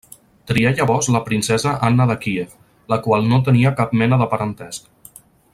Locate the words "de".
2.13-2.17, 4.23-4.33